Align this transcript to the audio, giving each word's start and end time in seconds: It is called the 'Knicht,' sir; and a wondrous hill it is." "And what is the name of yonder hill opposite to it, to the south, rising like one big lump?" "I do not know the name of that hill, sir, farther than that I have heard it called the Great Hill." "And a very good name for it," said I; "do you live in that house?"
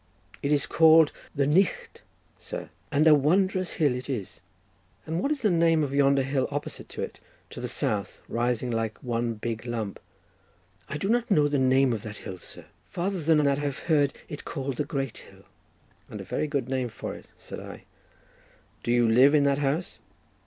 It 0.41 0.51
is 0.51 0.65
called 0.65 1.11
the 1.35 1.45
'Knicht,' 1.45 2.01
sir; 2.39 2.71
and 2.91 3.05
a 3.05 3.13
wondrous 3.13 3.73
hill 3.73 3.93
it 3.93 4.09
is." 4.09 4.41
"And 5.05 5.21
what 5.21 5.29
is 5.29 5.43
the 5.43 5.51
name 5.51 5.83
of 5.83 5.93
yonder 5.93 6.23
hill 6.23 6.47
opposite 6.49 6.89
to 6.89 7.03
it, 7.03 7.19
to 7.51 7.61
the 7.61 7.67
south, 7.67 8.19
rising 8.27 8.71
like 8.71 8.97
one 9.03 9.35
big 9.35 9.63
lump?" 9.67 9.99
"I 10.89 10.97
do 10.97 11.07
not 11.07 11.29
know 11.29 11.47
the 11.47 11.59
name 11.59 11.93
of 11.93 12.01
that 12.01 12.17
hill, 12.25 12.39
sir, 12.39 12.65
farther 12.89 13.21
than 13.21 13.45
that 13.45 13.59
I 13.59 13.61
have 13.61 13.77
heard 13.77 14.13
it 14.27 14.43
called 14.43 14.77
the 14.77 14.85
Great 14.85 15.19
Hill." 15.19 15.43
"And 16.09 16.19
a 16.19 16.23
very 16.23 16.47
good 16.47 16.67
name 16.67 16.89
for 16.89 17.13
it," 17.13 17.27
said 17.37 17.59
I; 17.59 17.83
"do 18.81 18.91
you 18.91 19.07
live 19.07 19.35
in 19.35 19.43
that 19.43 19.59
house?" 19.59 19.99